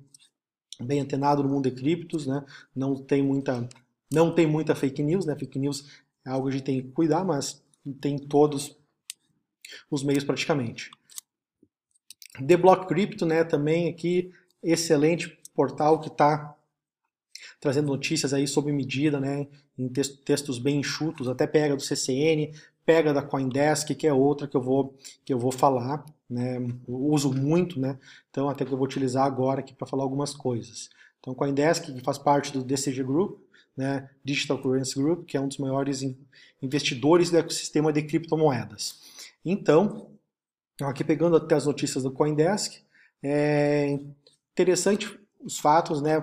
bem 0.82 1.00
antenado 1.00 1.44
no 1.44 1.50
mundo 1.50 1.70
de 1.70 1.76
criptos, 1.76 2.26
né? 2.26 2.44
Não 2.76 2.96
tem 2.96 3.22
muita, 3.22 3.68
não 4.12 4.34
tem 4.34 4.48
muita 4.48 4.74
fake 4.74 5.04
news, 5.04 5.26
né? 5.26 5.36
Fake 5.38 5.60
news 5.60 5.88
é 6.26 6.30
algo 6.30 6.48
que 6.48 6.56
a 6.56 6.58
gente 6.58 6.66
tem 6.66 6.82
que 6.82 6.88
cuidar, 6.90 7.24
mas 7.24 7.62
tem 8.02 8.18
todos 8.18 8.76
os 9.90 10.04
meios 10.04 10.24
praticamente. 10.24 10.90
The 12.46 12.58
Block 12.58 12.88
Crypto, 12.88 13.26
né? 13.26 13.44
Também 13.44 13.90
aqui 13.90 14.32
excelente 14.62 15.38
portal 15.54 16.00
que 16.00 16.08
está 16.08 16.56
trazendo 17.60 17.88
notícias 17.88 18.34
aí 18.34 18.48
sob 18.48 18.72
medida, 18.72 19.20
né? 19.20 19.48
Em 19.78 19.88
textos 19.88 20.60
bem 20.60 20.80
enxutos, 20.80 21.28
até 21.28 21.46
pega 21.46 21.76
do 21.76 21.82
CCN, 21.82 22.54
pega 22.86 23.14
da 23.14 23.22
CoinDesk, 23.22 23.96
que 23.96 24.08
é 24.08 24.14
outra 24.14 24.48
que 24.48 24.56
eu 24.56 24.62
vou 24.62 24.96
que 25.24 25.34
eu 25.34 25.40
vou 25.40 25.52
falar, 25.52 26.06
né? 26.30 26.60
Uso 26.88 27.34
muito, 27.34 27.80
né? 27.80 27.98
Então 28.30 28.50
até 28.50 28.66
que 28.66 28.72
eu 28.72 28.78
vou 28.78 28.86
utilizar 28.86 29.26
agora 29.26 29.60
aqui 29.60 29.74
para 29.74 29.88
falar 29.88 30.04
algumas 30.04 30.34
coisas. 30.34 30.90
Então 31.20 31.34
CoinDesk, 31.34 31.86
que 31.86 32.02
faz 32.02 32.18
parte 32.18 32.52
do 32.52 32.64
DCG 32.64 33.04
Group, 33.04 33.40
né? 33.76 34.10
Digital 34.24 34.62
Currency 34.62 34.96
Group, 34.96 35.26
que 35.26 35.38
é 35.38 35.42
um 35.42 35.48
dos 35.48 35.58
maiores 35.58 36.02
investidores 36.62 37.30
do 37.30 37.38
ecossistema 37.38 37.92
de 37.92 38.04
criptomoedas. 38.04 39.02
Então, 39.46 40.13
aqui 40.90 41.04
pegando 41.04 41.36
até 41.36 41.56
as 41.56 41.66
notícias 41.66 42.04
do 42.04 42.12
CoinDesk, 42.12 42.82
é 43.24 44.00
interessante 44.52 45.20
os 45.44 45.60
fatos, 45.60 46.02
né? 46.02 46.22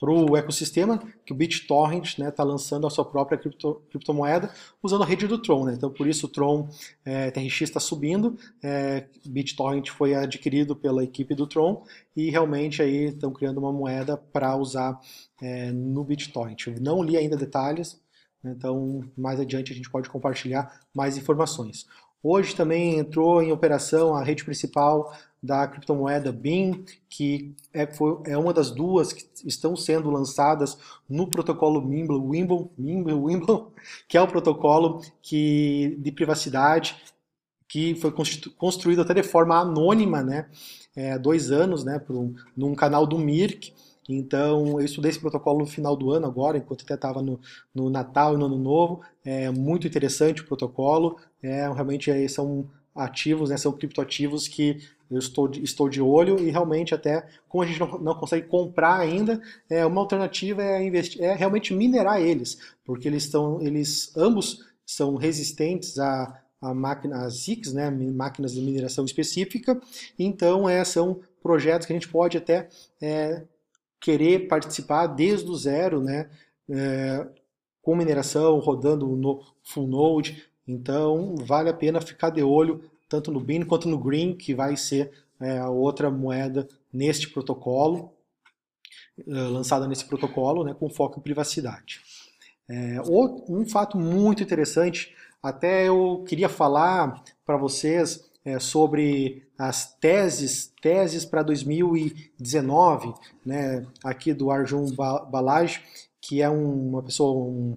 para 0.00 0.10
o 0.10 0.34
ecossistema, 0.34 0.98
que 1.26 1.32
o 1.32 1.36
BitTorrent 1.36 2.06
está 2.06 2.24
né, 2.24 2.30
tá 2.30 2.42
lançando 2.42 2.86
a 2.86 2.90
sua 2.90 3.04
própria 3.04 3.36
cripto, 3.36 3.82
criptomoeda 3.90 4.50
usando 4.82 5.02
a 5.02 5.06
rede 5.06 5.26
do 5.26 5.36
Tron. 5.36 5.66
Né? 5.66 5.74
Então, 5.74 5.90
por 5.90 6.08
isso 6.08 6.24
o 6.24 6.28
Tron 6.28 6.70
é, 7.04 7.30
TRX 7.30 7.60
está 7.60 7.78
subindo, 7.78 8.38
é, 8.62 9.06
BitTorrent 9.26 9.90
foi 9.90 10.14
adquirido 10.14 10.74
pela 10.74 11.04
equipe 11.04 11.34
do 11.34 11.46
Tron 11.46 11.84
e 12.16 12.30
realmente 12.30 12.80
aí 12.80 13.08
estão 13.08 13.30
criando 13.30 13.58
uma 13.58 13.72
moeda 13.72 14.16
para 14.16 14.56
usar 14.56 14.98
é, 15.42 15.70
no 15.70 16.02
BitTorrent. 16.02 16.68
não 16.80 17.02
li 17.02 17.18
ainda 17.18 17.36
detalhes, 17.36 18.00
né, 18.42 18.54
então 18.56 19.04
mais 19.14 19.38
adiante 19.38 19.70
a 19.70 19.76
gente 19.76 19.90
pode 19.90 20.08
compartilhar 20.08 20.80
mais 20.94 21.18
informações. 21.18 21.84
Hoje 22.22 22.54
também 22.54 22.98
entrou 22.98 23.42
em 23.42 23.52
operação 23.52 24.14
a 24.14 24.22
rede 24.22 24.44
principal 24.44 25.12
da 25.42 25.66
criptomoeda 25.66 26.30
BIM, 26.30 26.84
que 27.08 27.54
é, 27.72 27.86
foi, 27.86 28.18
é 28.26 28.36
uma 28.36 28.52
das 28.52 28.70
duas 28.70 29.12
que 29.12 29.24
estão 29.44 29.74
sendo 29.74 30.10
lançadas 30.10 30.76
no 31.08 31.26
protocolo 31.28 31.80
Mimble, 31.80 32.18
Wimble, 32.18 32.70
Mimble, 32.76 33.14
Wimble, 33.14 33.66
que 34.06 34.18
é 34.18 34.22
o 34.22 34.28
protocolo 34.28 35.00
que, 35.22 35.96
de 35.98 36.12
privacidade 36.12 36.96
que 37.66 37.94
foi 37.94 38.12
construído 38.56 39.00
até 39.00 39.14
de 39.14 39.22
forma 39.22 39.56
anônima, 39.56 40.24
né, 40.24 40.50
é, 40.96 41.16
dois 41.16 41.52
anos, 41.52 41.84
né, 41.84 42.00
por 42.00 42.16
um, 42.16 42.34
num 42.56 42.74
canal 42.74 43.06
do 43.06 43.16
Mirk, 43.16 43.72
então, 44.14 44.80
eu 44.80 44.84
estudei 44.84 45.10
esse 45.10 45.20
protocolo 45.20 45.60
no 45.60 45.66
final 45.66 45.96
do 45.96 46.10
ano 46.10 46.26
agora, 46.26 46.58
enquanto 46.58 46.82
até 46.82 46.94
estava 46.94 47.22
no, 47.22 47.40
no, 47.74 47.90
Natal 47.90 48.34
e 48.34 48.36
no 48.36 48.46
Ano 48.46 48.58
Novo. 48.58 49.00
É 49.24 49.50
muito 49.50 49.86
interessante 49.86 50.42
o 50.42 50.46
protocolo. 50.46 51.16
É, 51.42 51.62
realmente 51.72 52.28
são 52.28 52.68
ativos, 52.94 53.50
né, 53.50 53.56
são 53.56 53.72
criptoativos 53.72 54.48
que 54.48 54.78
eu 55.10 55.18
estou 55.18 55.48
de, 55.48 55.62
estou 55.62 55.88
de 55.88 56.00
olho 56.00 56.38
e 56.38 56.50
realmente 56.50 56.94
até, 56.94 57.26
como 57.48 57.64
a 57.64 57.66
gente 57.66 57.80
não, 57.80 57.98
não 57.98 58.14
consegue 58.14 58.46
comprar 58.46 59.00
ainda, 59.00 59.40
é, 59.68 59.84
uma 59.84 60.00
alternativa 60.00 60.62
é, 60.62 60.84
investir, 60.84 61.22
é 61.22 61.34
realmente 61.34 61.74
minerar 61.74 62.20
eles, 62.20 62.58
porque 62.84 63.08
eles 63.08 63.24
estão, 63.24 63.60
eles 63.60 64.16
ambos 64.16 64.64
são 64.86 65.16
resistentes 65.16 65.98
a, 65.98 66.40
a 66.60 66.74
máquina, 66.74 67.24
as 67.24 67.42
ZICs, 67.42 67.72
né, 67.72 67.90
máquinas 67.90 68.52
de 68.52 68.60
mineração 68.60 69.04
específica, 69.04 69.80
então 70.18 70.68
é, 70.68 70.84
são 70.84 71.20
projetos 71.42 71.86
que 71.86 71.92
a 71.92 71.96
gente 71.96 72.08
pode 72.08 72.36
até 72.36 72.68
é, 73.00 73.42
querer 74.00 74.48
participar 74.48 75.06
desde 75.06 75.50
o 75.50 75.54
zero, 75.54 76.02
né, 76.02 76.30
é, 76.68 77.26
com 77.82 77.94
mineração, 77.94 78.58
rodando 78.58 79.06
no 79.08 79.44
full 79.62 79.86
node, 79.86 80.44
então 80.66 81.34
vale 81.36 81.68
a 81.68 81.74
pena 81.74 82.00
ficar 82.00 82.30
de 82.30 82.42
olho 82.42 82.82
tanto 83.08 83.32
no 83.32 83.40
BIN 83.40 83.64
quanto 83.64 83.88
no 83.88 83.98
Green, 83.98 84.36
que 84.36 84.54
vai 84.54 84.76
ser 84.76 85.10
é, 85.40 85.58
a 85.58 85.68
outra 85.68 86.10
moeda 86.10 86.68
neste 86.92 87.28
protocolo, 87.28 88.12
é, 89.18 89.32
lançada 89.32 89.88
nesse 89.88 90.04
protocolo, 90.04 90.62
né, 90.62 90.72
com 90.72 90.88
foco 90.88 91.18
em 91.18 91.22
privacidade. 91.22 92.00
É, 92.68 93.00
um 93.48 93.66
fato 93.66 93.98
muito 93.98 94.44
interessante, 94.44 95.12
até 95.42 95.88
eu 95.88 96.24
queria 96.26 96.48
falar 96.48 97.20
para 97.44 97.56
vocês 97.56 98.29
é, 98.44 98.58
sobre 98.58 99.42
as 99.58 99.94
teses, 99.94 100.72
teses 100.80 101.24
para 101.24 101.42
2019, 101.42 103.12
né, 103.44 103.86
aqui 104.02 104.32
do 104.32 104.50
Arjun 104.50 104.86
Balaj, 105.30 105.82
que 106.20 106.40
é 106.40 106.48
uma 106.48 107.02
pessoa, 107.02 107.32
um, 107.32 107.76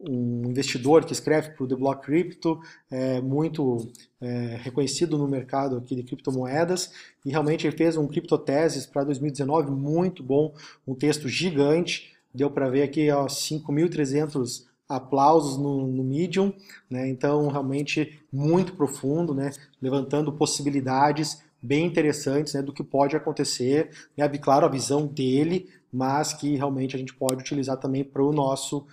um 0.00 0.50
investidor 0.50 1.04
que 1.04 1.12
escreve 1.12 1.50
para 1.50 1.64
o 1.64 1.68
The 1.68 1.76
Block 1.76 2.02
Crypto, 2.04 2.60
é, 2.90 3.20
muito 3.20 3.90
é, 4.20 4.58
reconhecido 4.60 5.16
no 5.16 5.28
mercado 5.28 5.76
aqui 5.76 5.94
de 5.94 6.02
criptomoedas, 6.02 6.92
e 7.24 7.30
realmente 7.30 7.66
ele 7.66 7.76
fez 7.76 7.96
um 7.96 8.08
criptoteses 8.08 8.86
para 8.86 9.04
2019 9.04 9.70
muito 9.70 10.22
bom, 10.22 10.54
um 10.86 10.94
texto 10.94 11.28
gigante, 11.28 12.12
deu 12.34 12.50
para 12.50 12.68
ver 12.68 12.82
aqui 12.82 13.06
5.300 13.06 14.69
aplausos 14.90 15.56
no, 15.56 15.86
no 15.86 16.02
Medium, 16.02 16.52
né? 16.90 17.08
então 17.08 17.46
realmente 17.48 18.20
muito 18.32 18.74
profundo, 18.74 19.32
né? 19.32 19.52
levantando 19.80 20.32
possibilidades 20.32 21.42
bem 21.62 21.86
interessantes 21.86 22.54
né? 22.54 22.62
do 22.62 22.72
que 22.72 22.82
pode 22.82 23.14
acontecer, 23.14 23.90
né? 24.16 24.28
claro, 24.38 24.66
a 24.66 24.68
visão 24.68 25.06
dele, 25.06 25.68
mas 25.92 26.32
que 26.32 26.56
realmente 26.56 26.96
a 26.96 26.98
gente 26.98 27.14
pode 27.14 27.40
utilizar 27.40 27.76
também 27.76 28.02
para 28.02 28.22
o 28.22 28.32
nosso 28.32 28.86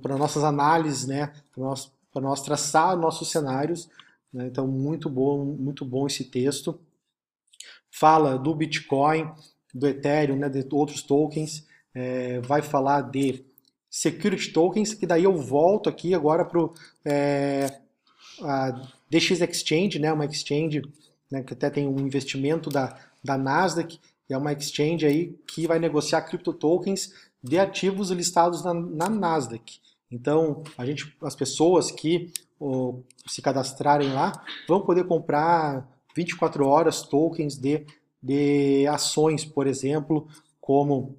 para 0.00 0.16
nossas 0.16 0.44
análises, 0.44 1.06
né, 1.08 1.32
para 1.52 1.64
nós, 1.64 1.92
nós 2.14 2.42
traçar 2.42 2.96
nossos 2.96 3.28
cenários. 3.28 3.88
Né, 4.32 4.46
então, 4.46 4.68
muito 4.68 5.10
bom, 5.10 5.44
muito 5.44 5.84
bom 5.84 6.06
esse 6.06 6.24
texto. 6.24 6.78
Fala 7.90 8.38
do 8.38 8.54
Bitcoin, 8.54 9.28
do 9.74 9.88
Ethereum, 9.88 10.36
né, 10.36 10.48
de 10.48 10.64
outros 10.70 11.02
tokens. 11.02 11.66
É, 11.92 12.40
vai 12.42 12.62
falar 12.62 13.02
de 13.02 13.44
security 13.98 14.52
tokens, 14.52 14.94
que 14.94 15.04
daí 15.04 15.24
eu 15.24 15.36
volto 15.36 15.88
aqui 15.88 16.14
agora 16.14 16.44
para 16.44 16.68
é, 17.04 17.80
a 18.40 18.70
DX 19.10 19.40
Exchange, 19.40 19.98
né, 19.98 20.12
uma 20.12 20.24
exchange 20.24 20.82
né, 21.28 21.42
que 21.42 21.52
até 21.52 21.68
tem 21.68 21.88
um 21.88 21.98
investimento 21.98 22.70
da, 22.70 22.96
da 23.24 23.36
Nasdaq, 23.36 23.98
é 24.30 24.36
uma 24.38 24.52
exchange 24.52 25.04
aí 25.04 25.34
que 25.48 25.66
vai 25.66 25.80
negociar 25.80 26.22
cripto 26.22 26.52
tokens 26.52 27.12
de 27.42 27.58
ativos 27.58 28.10
listados 28.10 28.62
na, 28.62 28.72
na 28.72 29.08
Nasdaq. 29.08 29.80
Então, 30.12 30.62
a 30.76 30.86
gente, 30.86 31.16
as 31.20 31.34
pessoas 31.34 31.90
que 31.90 32.32
oh, 32.60 33.00
se 33.26 33.42
cadastrarem 33.42 34.12
lá 34.12 34.32
vão 34.68 34.80
poder 34.80 35.08
comprar 35.08 35.88
24 36.14 36.64
horas 36.64 37.02
tokens 37.02 37.56
de, 37.56 37.84
de 38.22 38.86
ações, 38.86 39.44
por 39.44 39.66
exemplo, 39.66 40.28
como 40.60 41.16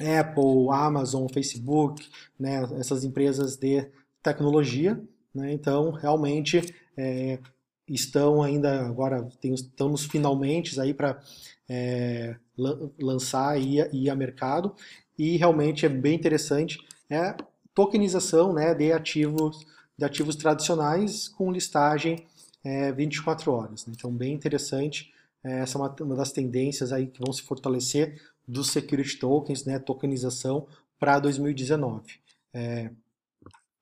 Apple, 0.00 0.68
Amazon, 0.70 1.26
Facebook, 1.32 2.08
né, 2.38 2.62
essas 2.78 3.04
empresas 3.04 3.56
de 3.56 3.86
tecnologia. 4.22 5.00
Né, 5.34 5.52
então, 5.52 5.90
realmente 5.90 6.74
é, 6.96 7.38
estão 7.88 8.42
ainda 8.42 8.86
agora 8.86 9.28
tem, 9.40 9.52
estão 9.54 9.88
nos 9.90 10.04
finalmente 10.04 10.80
aí 10.80 10.94
para 10.94 11.20
é, 11.68 12.36
lançar 12.98 13.60
e 13.60 13.78
ir, 13.78 13.94
ir 13.94 14.10
a 14.10 14.14
mercado 14.14 14.74
e 15.18 15.36
realmente 15.36 15.84
é 15.84 15.88
bem 15.88 16.14
interessante, 16.14 16.78
é 17.08 17.36
tokenização 17.74 18.52
né, 18.54 18.74
de, 18.74 18.90
ativos, 18.90 19.66
de 19.96 20.04
ativos 20.04 20.34
tradicionais 20.34 21.28
com 21.28 21.52
listagem 21.52 22.26
é, 22.64 22.90
24 22.92 23.52
horas. 23.52 23.86
Né? 23.86 23.92
Então, 23.96 24.10
bem 24.10 24.32
interessante, 24.32 25.12
é, 25.44 25.60
essa 25.60 25.76
é 25.76 25.80
uma, 25.80 25.94
uma, 26.00 26.16
das 26.16 26.32
tendências 26.32 26.92
aí 26.92 27.06
que 27.06 27.20
vão 27.20 27.32
se 27.32 27.42
fortalecer 27.42 28.20
dos 28.50 28.70
security 28.70 29.18
tokens, 29.18 29.64
né, 29.64 29.78
tokenização 29.78 30.66
para 30.98 31.18
2019. 31.18 32.02
É, 32.52 32.90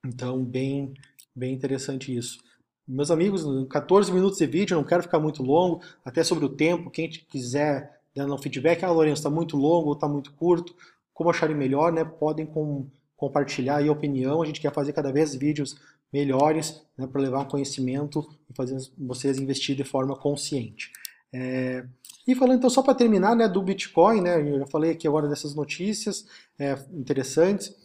então, 0.05 0.43
bem, 0.43 0.93
bem 1.35 1.53
interessante 1.53 2.15
isso. 2.15 2.39
Meus 2.87 3.11
amigos, 3.11 3.43
14 3.69 4.11
minutos 4.11 4.37
de 4.37 4.47
vídeo, 4.47 4.77
não 4.77 4.83
quero 4.83 5.03
ficar 5.03 5.19
muito 5.19 5.43
longo, 5.43 5.81
até 6.03 6.23
sobre 6.23 6.45
o 6.45 6.49
tempo, 6.49 6.89
quem 6.89 7.09
quiser 7.09 7.99
dando 8.15 8.33
um 8.33 8.37
feedback, 8.37 8.83
ah, 8.83 8.91
Lourenço, 8.91 9.19
está 9.19 9.29
muito 9.29 9.55
longo 9.55 9.87
ou 9.87 9.93
está 9.93 10.07
muito 10.07 10.33
curto, 10.33 10.75
como 11.13 11.29
acharem 11.29 11.55
melhor, 11.55 11.91
né? 11.91 12.03
Podem 12.03 12.45
com, 12.45 12.87
compartilhar 13.15 13.77
aí 13.77 13.87
a 13.87 13.91
opinião. 13.91 14.41
A 14.41 14.45
gente 14.45 14.61
quer 14.61 14.73
fazer 14.73 14.93
cada 14.93 15.11
vez 15.11 15.35
vídeos 15.35 15.79
melhores 16.11 16.81
né, 16.97 17.05
para 17.05 17.21
levar 17.21 17.45
conhecimento 17.45 18.27
e 18.49 18.53
fazer 18.53 18.77
vocês 18.97 19.37
investir 19.37 19.75
de 19.75 19.83
forma 19.83 20.15
consciente. 20.15 20.91
É, 21.31 21.85
e 22.31 22.35
falando 22.35 22.59
então 22.59 22.69
só 22.69 22.83
para 22.83 22.93
terminar 22.93 23.35
né, 23.35 23.47
do 23.47 23.59
Bitcoin, 23.59 24.21
né, 24.21 24.39
eu 24.39 24.59
já 24.59 24.67
falei 24.67 24.91
aqui 24.91 25.07
agora 25.07 25.27
dessas 25.27 25.55
notícias 25.55 26.27
é, 26.59 26.77
interessantes. 26.93 27.75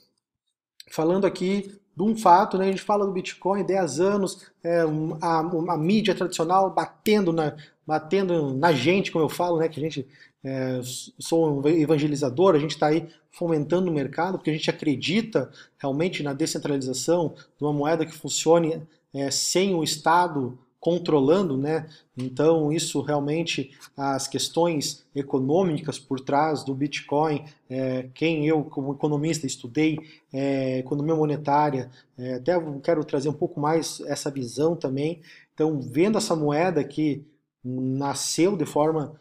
Falando 0.91 1.27
aqui 1.27 1.81
de 1.97 2.03
um 2.03 2.15
fato, 2.15 2.59
né, 2.59 2.67
a 2.67 2.71
gente 2.71 2.83
fala 2.83 3.07
do 3.07 3.13
Bitcoin 3.13 3.65
10 3.65 4.01
anos, 4.01 4.51
é, 4.63 4.83
a, 5.23 5.39
a 5.39 5.79
mídia 5.79 6.15
tradicional 6.15 6.75
batendo 6.75 7.33
na, 7.33 7.57
batendo 7.87 8.55
na 8.55 8.71
gente, 8.71 9.11
como 9.11 9.25
eu 9.25 9.31
falo, 9.31 9.59
né, 9.59 9.67
que 9.67 9.81
a 9.81 9.83
gente 9.83 10.07
é, 10.45 10.81
sou 11.19 11.63
um 11.63 11.67
evangelizador, 11.67 12.55
a 12.55 12.59
gente 12.59 12.73
está 12.73 12.89
aí 12.89 13.09
fomentando 13.31 13.91
o 13.91 13.95
mercado, 13.95 14.37
porque 14.37 14.51
a 14.51 14.53
gente 14.53 14.69
acredita 14.69 15.51
realmente 15.79 16.23
na 16.23 16.35
descentralização 16.35 17.35
de 17.57 17.65
uma 17.65 17.73
moeda 17.73 18.05
que 18.05 18.13
funcione 18.13 18.87
é, 19.15 19.31
sem 19.31 19.75
o 19.75 19.83
Estado 19.83 20.59
controlando, 20.85 21.57
né? 21.57 21.89
Então 22.15 22.71
isso 22.71 23.01
realmente 23.01 23.71
as 23.97 24.29
questões 24.29 25.03
econômicas 25.15 25.99
por 25.99 26.21
trás 26.21 26.63
do 26.63 26.75
Bitcoin, 26.75 27.43
é, 27.71 28.11
quem 28.13 28.47
eu 28.47 28.63
como 28.65 28.93
economista 28.93 29.47
estudei 29.47 29.97
é, 30.31 30.81
economia 30.81 31.15
monetária, 31.15 31.91
é, 32.19 32.35
até 32.35 32.53
quero 32.83 33.03
trazer 33.03 33.31
um 33.31 33.33
pouco 33.33 33.59
mais 33.59 33.99
essa 34.01 34.31
visão 34.31 34.77
também. 34.77 35.23
Então 35.55 35.81
vendo 35.81 36.19
essa 36.19 36.37
moeda 36.37 36.85
que 36.85 37.25
nasceu 37.65 38.55
de 38.55 38.67
forma 38.67 39.19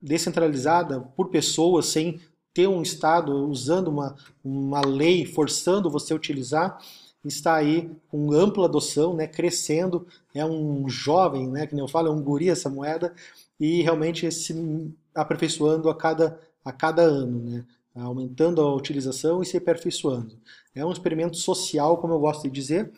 descentralizada 0.00 1.00
por 1.16 1.28
pessoas 1.28 1.86
sem 1.86 2.20
ter 2.54 2.68
um 2.68 2.82
Estado 2.82 3.32
usando 3.48 3.88
uma, 3.88 4.14
uma 4.44 4.80
lei 4.86 5.26
forçando 5.26 5.90
você 5.90 6.12
a 6.12 6.16
utilizar, 6.16 6.78
está 7.28 7.54
aí 7.54 7.90
com 8.08 8.32
ampla 8.32 8.66
adoção, 8.66 9.14
né, 9.14 9.26
crescendo, 9.26 10.06
é 10.34 10.44
um 10.44 10.88
jovem, 10.88 11.48
né, 11.48 11.66
que 11.66 11.74
nem 11.74 11.84
eu 11.84 11.88
falo, 11.88 12.08
é 12.08 12.10
um 12.10 12.22
guri 12.22 12.48
essa 12.48 12.70
moeda, 12.70 13.14
e 13.58 13.82
realmente 13.82 14.30
se 14.32 14.94
aperfeiçoando 15.14 15.90
a 15.90 15.94
cada, 15.94 16.40
a 16.64 16.72
cada 16.72 17.02
ano, 17.02 17.40
né, 17.40 17.64
aumentando 17.94 18.62
a 18.62 18.74
utilização 18.74 19.42
e 19.42 19.46
se 19.46 19.56
aperfeiçoando. 19.56 20.38
É 20.74 20.84
um 20.84 20.92
experimento 20.92 21.36
social, 21.36 21.98
como 21.98 22.14
eu 22.14 22.20
gosto 22.20 22.44
de 22.44 22.50
dizer, 22.50 22.90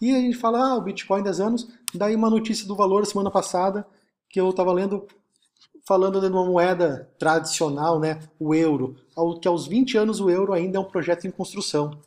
e 0.00 0.14
a 0.14 0.18
gente 0.18 0.36
fala, 0.36 0.58
ah, 0.58 0.76
o 0.76 0.82
Bitcoin 0.82 1.22
10 1.22 1.40
anos, 1.40 1.68
daí 1.94 2.14
uma 2.14 2.30
notícia 2.30 2.66
do 2.66 2.76
valor 2.76 3.04
semana 3.06 3.30
passada, 3.30 3.86
que 4.28 4.40
eu 4.40 4.50
estava 4.50 4.72
lendo, 4.72 5.06
falando 5.86 6.20
de 6.20 6.26
uma 6.26 6.44
moeda 6.44 7.08
tradicional, 7.18 7.98
né, 7.98 8.20
o 8.38 8.54
euro, 8.54 8.96
que 9.40 9.48
aos 9.48 9.66
20 9.66 9.96
anos 9.96 10.20
o 10.20 10.30
euro 10.30 10.52
ainda 10.52 10.76
é 10.76 10.80
um 10.80 10.84
projeto 10.84 11.26
em 11.26 11.30
construção. 11.30 11.98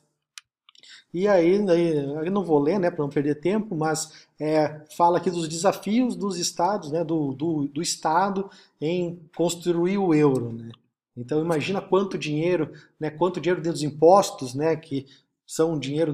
E 1.14 1.28
aí, 1.28 1.56
eu 1.56 2.32
não 2.32 2.44
vou 2.44 2.60
ler, 2.60 2.80
né, 2.80 2.90
para 2.90 3.04
não 3.04 3.10
perder 3.10 3.36
tempo, 3.36 3.76
mas 3.76 4.26
é, 4.40 4.82
fala 4.98 5.20
aqui 5.20 5.30
dos 5.30 5.48
desafios 5.48 6.16
dos 6.16 6.40
estados, 6.40 6.92
né, 6.92 7.04
do, 7.04 7.34
do, 7.34 7.68
do 7.68 7.82
Estado 7.82 8.50
em 8.82 9.20
construir 9.36 10.00
o 10.00 10.14
euro. 10.14 10.52
Né? 10.52 10.72
Então 11.16 11.40
imagina 11.40 11.80
quanto 11.80 12.18
dinheiro, 12.18 12.72
né, 13.00 13.12
quanto 13.12 13.40
dinheiro 13.40 13.62
dentro 13.62 13.74
dos 13.74 13.84
impostos, 13.84 14.56
né, 14.56 14.76
que 14.76 15.06
são 15.46 15.78
dinheiro 15.78 16.14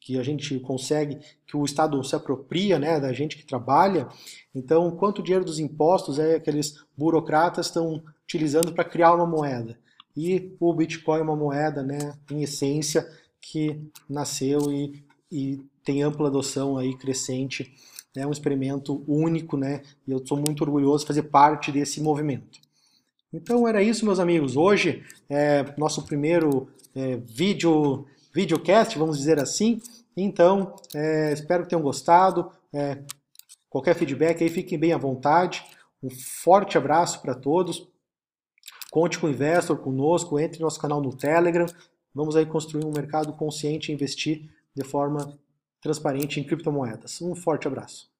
que 0.00 0.18
a 0.18 0.22
gente 0.24 0.58
consegue, 0.58 1.20
que 1.46 1.56
o 1.56 1.64
Estado 1.64 2.02
se 2.02 2.16
apropria, 2.16 2.80
né, 2.80 2.98
da 2.98 3.12
gente 3.12 3.36
que 3.36 3.46
trabalha. 3.46 4.08
Então, 4.52 4.90
quanto 4.96 5.22
dinheiro 5.22 5.44
dos 5.44 5.60
impostos 5.60 6.18
é 6.18 6.36
aqueles 6.36 6.84
burocratas 6.96 7.66
estão 7.66 8.02
utilizando 8.24 8.72
para 8.72 8.82
criar 8.82 9.14
uma 9.14 9.26
moeda? 9.26 9.78
E 10.16 10.56
o 10.58 10.72
Bitcoin 10.72 11.20
é 11.20 11.22
uma 11.22 11.36
moeda, 11.36 11.82
né, 11.82 12.18
em 12.30 12.42
essência, 12.42 13.06
que 13.50 13.80
nasceu 14.08 14.72
e, 14.72 15.04
e 15.30 15.60
tem 15.84 16.02
ampla 16.02 16.28
adoção 16.28 16.76
aí 16.76 16.96
crescente. 16.96 17.72
É 18.16 18.26
um 18.26 18.32
experimento 18.32 19.04
único, 19.06 19.56
né? 19.56 19.82
E 20.06 20.10
eu 20.10 20.26
sou 20.26 20.36
muito 20.36 20.62
orgulhoso 20.62 21.04
de 21.04 21.08
fazer 21.08 21.24
parte 21.24 21.70
desse 21.70 22.00
movimento. 22.00 22.58
Então 23.32 23.68
era 23.68 23.82
isso, 23.82 24.04
meus 24.04 24.18
amigos. 24.18 24.56
Hoje 24.56 25.04
é 25.28 25.64
nosso 25.76 26.02
primeiro 26.02 26.68
é, 26.94 27.16
vídeo, 27.16 28.06
videocast, 28.34 28.96
vamos 28.98 29.18
dizer 29.18 29.38
assim. 29.38 29.80
Então, 30.16 30.74
é, 30.94 31.32
espero 31.32 31.62
que 31.62 31.68
tenham 31.68 31.82
gostado. 31.82 32.50
É, 32.72 32.98
qualquer 33.68 33.94
feedback 33.94 34.42
aí, 34.42 34.48
fiquem 34.48 34.78
bem 34.78 34.92
à 34.92 34.98
vontade. 34.98 35.62
Um 36.02 36.08
forte 36.10 36.78
abraço 36.78 37.20
para 37.20 37.34
todos. 37.34 37.86
Conte 38.90 39.18
com 39.18 39.26
o 39.26 39.30
Investor, 39.30 39.76
conosco, 39.76 40.38
entre 40.38 40.58
no 40.58 40.64
nosso 40.64 40.80
canal 40.80 41.02
no 41.02 41.14
Telegram. 41.14 41.66
Vamos 42.16 42.34
aí 42.34 42.46
construir 42.46 42.86
um 42.86 42.90
mercado 42.90 43.30
consciente 43.34 43.92
e 43.92 43.94
investir 43.94 44.48
de 44.74 44.82
forma 44.82 45.38
transparente 45.82 46.40
em 46.40 46.44
criptomoedas. 46.44 47.20
Um 47.20 47.34
forte 47.34 47.68
abraço. 47.68 48.10